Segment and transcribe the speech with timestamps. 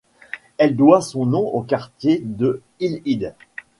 [0.57, 3.35] Elle doit son nom au quartier de Hillhead.